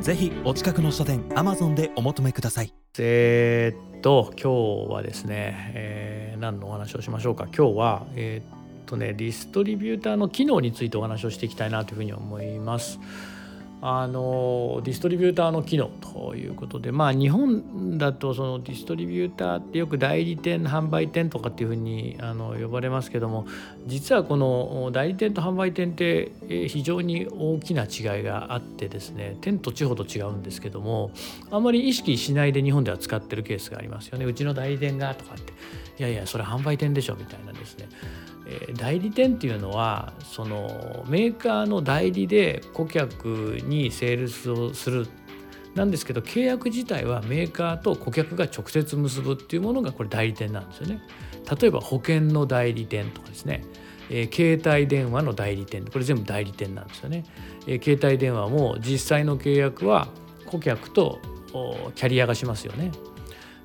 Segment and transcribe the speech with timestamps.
[0.00, 2.74] ぜひお近くの書店アマゾンでお求めください。
[2.98, 7.44] えー、っと今日はですね、えー、何のお話をしましょうか。
[7.44, 13.00] 今日はえー、っとねディストリビューターの機能についてお話をしていきたいなというふうに思います。
[13.86, 23.46] あのディストリビューターの機能ということでまあ日本だとそのディストリビューターってよく代理店販売店とかっていうふうにあの呼ばれますけども
[23.86, 26.32] 実はこの代理店と販売店って
[26.66, 31.10] 非常に大きな違いがあってですね店と地方と違うんですけども
[31.50, 34.24] あんまり意識しないで日本では使ってるケースがありますよね。
[34.24, 35.52] うちの代理店がとかって
[35.98, 37.86] いやいやそれ販売店でしょみたいなですね。
[38.76, 45.06] 代理店っていうのはそのメーカーの代理で顧客にセールスをする
[45.74, 51.00] なんですけど契約自体はメーカーと顧客が直接結ぶっていうものがこれ代理店なんですよね。
[51.60, 53.64] 例えば保険の代理店とかですね、
[54.08, 57.24] えー、携帯電話の代理店これ全部代理店なんですよね。
[57.66, 60.08] えー、携帯電話も実際の契約は
[60.46, 61.18] 顧客と
[61.94, 62.92] キャリアがしますよね。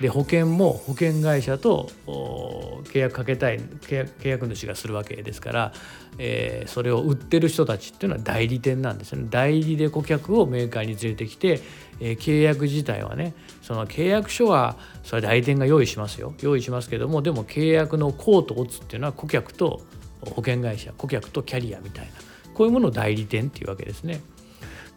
[0.00, 5.72] で保険も保険会社と契約かけたい契約主がするわけですから、
[6.18, 11.60] えー、それを売ってる人たちっていうのは代理店なんですよね代理で顧客をメーカーに連れてきて、
[12.00, 19.82] えー、契約自体はねその契約書はそれ代理店が用意しますよ用意しますけどもでも契約のコートを打つっていうのは顧客と
[20.24, 22.12] 保険会社顧客とキャリアみたいな
[22.54, 24.20] こういうものを代理店っていうわけですね。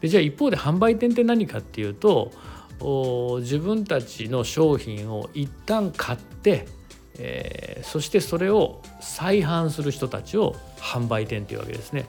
[0.00, 2.30] でじゃあ一方で販売店って何かっていうと
[2.80, 6.66] 自分たちの商品を一旦買って、
[7.18, 12.06] えー、そしてそれを再販する人たちを販売店というわけですね。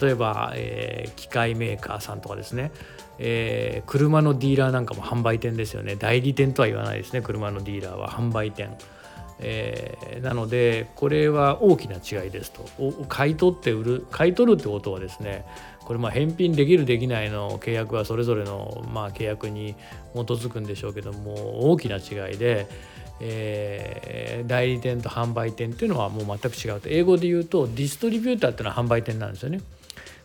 [0.00, 2.72] 例えば、えー、機械メーカーさんとかですね、
[3.18, 8.76] えー、車のディーラーなんかも販売店ですよね代理店とは言わないですね車のディーラーは販売店。
[9.38, 12.64] えー、なのでこれは大きな違いですと
[13.08, 15.44] 買い取って売る買い取るってことはですね
[15.84, 19.74] これまあ返品できるできないの契約はそれぞれのまあ契約に
[20.14, 22.66] 基づくんでしょうけども大きな違いで、
[23.20, 29.60] えー、代理店と販売店っていうのはもう全く違うと英語で言うとディストリビューターっていうのは販売店なんですよね。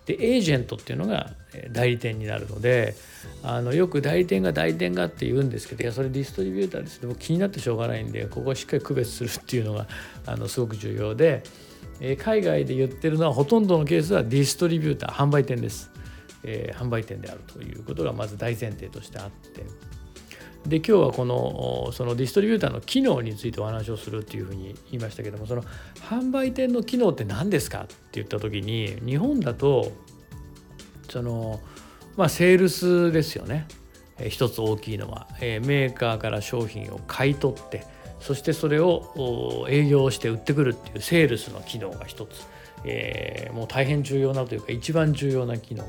[0.05, 1.31] でエージェントっていうのが
[1.71, 2.95] 代理店になるので
[3.43, 7.01] あのよく代理店が代理店がって言うんですけどいやそれディストリビューターです。
[7.01, 9.87] でも気になってしょうがないんでここはしっかり区別するっていうのが
[10.25, 11.43] あのすごく重要で、
[11.99, 15.91] え海外で言ってるのはほとんどのケースはディストリビューター販売店です、
[16.43, 19.91] えー、販売店であるということがまず大前提としてあって。
[20.65, 25.63] で今日はこのそのディストリビューターの機能についてお話をするっていうふうに言いましたけどもその
[26.07, 29.91] 販売店の機能って何ですかって言った時に日本だと
[31.09, 31.59] その
[32.15, 33.67] まあセールスですよね。
[34.29, 37.87] 一つ大きいのはメーカーから商品を買い取って
[38.19, 42.45] そしてそれを営業して売ってくるっていうセールスの機能が一つ、
[42.85, 45.85] えー、もう大変重要なというか一番重要な機能。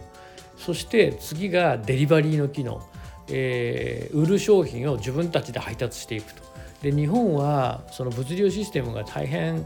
[0.56, 2.82] そして次がデリバリーの機能。
[3.28, 6.42] えー、売る商品を自分たちで配達していくと。
[6.82, 9.64] で日本はその物流システムが大変、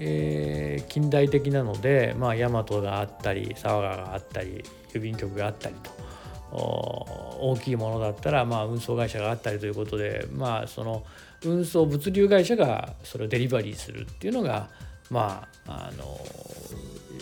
[0.00, 5.90] えー、近代的なので、まあ、ヤマトがあったり佐賀があったり郵便局があったりと
[6.50, 11.04] 大きいものだったら、まあ、運送会社があったりということで、まあ、その
[11.44, 14.68] 運送物流会社がそれをデリバリーするっていうのが、
[15.10, 16.18] まあ、あの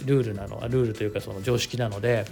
[0.05, 2.25] ルールなのルールというかその常識なので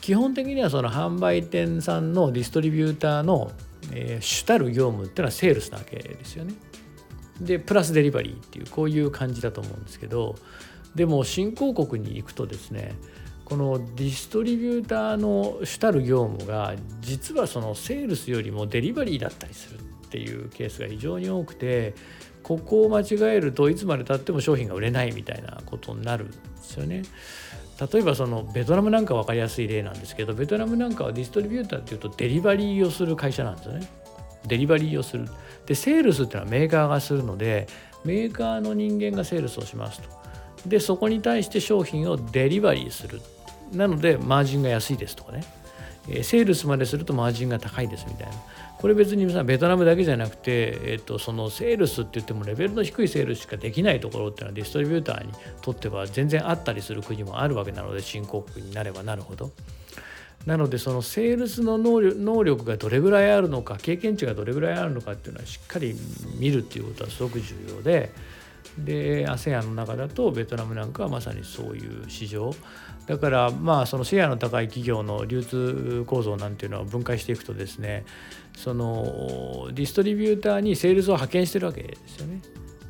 [0.00, 3.52] 基本的にはその販売店さんのディストリビューターの、
[3.92, 6.54] えー、主たる業務っていうのはセールスなわけですよね。
[7.40, 10.36] でプラスデリバリーっていうこういう感じだと思うんですけど
[10.94, 12.94] でも新興国に行くとですね
[13.44, 21.94] このディストリビューターの主たる業務が実はそのセールスよりもデリバリーだったりするっていうケースが非常に多くて
[22.44, 27.02] ここを間違えるといつまでたっても商品が売れないみたいなことになるんですよね。
[27.92, 33.88] 例えばそのベトナムなんか分かりやすい例なんですけどベトナムなんかはディストリビューターっていうとデリバリーをする会社なんですよね。
[34.46, 35.26] デリバリーをする。
[35.66, 37.66] でセールスっていうのはメーカーがするので
[38.04, 40.08] メーカーの人間がセールスをしますと。
[40.66, 43.20] でそこに対して商品をデリバリーする。
[43.72, 45.42] なのでマージンが安いですとかね。
[46.08, 48.34] えセールスまでするとマージンが高いですみたいな。
[48.78, 59.52] これ別にさベトナムだけじゃなくて、えっと、そのセールスって言ってもレベルの低いセールスしかできないところっていうのはディストリビューターにとっては全然あったりする国もあるわけなので新興国になればなるほど。
[60.46, 65.96] なのでそのセールスの能力能力がどれぐらいあるのか経験値がどれぐらいあるのかっていうのはしっかり
[66.38, 68.12] 見るっていうことはすごく重要で
[68.78, 72.52] で ASEAN の中だとベトナムなんかはまさにそういう市場
[73.06, 78.04] だからまあそのシェアの高い企業の流通構造なんていうのは分解していくとですね
[78.56, 82.40] そのディストリビューターにセールスを派遣してるわけですよね。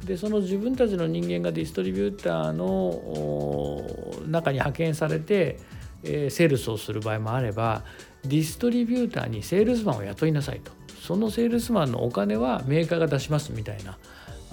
[0.05, 5.59] でその自分たちの人間がディストリビューターの中に派遣されて、
[6.03, 7.83] セールスをする場合もあれば
[8.23, 13.97] ディストリビューターにセールスマンを雇いなさいとそのセールスマンのお金はメーカーが出しますみたいな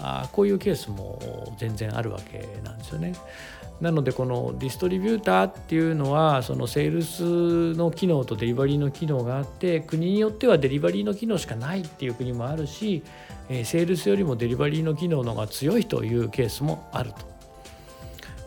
[0.02, 3.14] あこういうケースも全然あるわけなんですよね。
[3.80, 13.02] なのでこのディストリビューターっていうのはそのセールスの機能とデリバリーの機能があって国によってはデリバリーの機能しかないっていう国もあるし
[13.48, 17.32] セールスよりもデリバリーの機能の方が強いというケースもあると。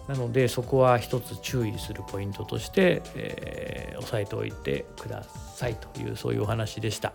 [0.08, 7.14] なのでそこは一つ注意するポイントとして、え、押さえておいてくださいというそういうお話でした。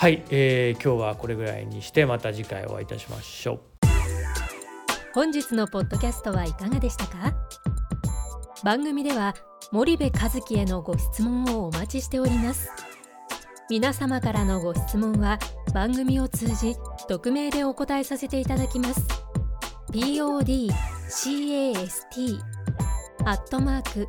[0.00, 3.60] はい、えー、今日はこれぐらいにしてまた次回お会いいたしましょう。
[5.12, 7.34] 本日のポッドキャストはいかがでしたか？
[8.64, 9.34] 番組では
[9.72, 12.70] 森部和樹へのご質問をお待ちしております。
[13.68, 15.38] 皆様からのご質問は
[15.74, 16.76] 番組を通じ
[17.06, 19.06] 匿名でお答えさせていただきます。
[19.92, 20.30] podcast
[23.26, 24.08] アットマーク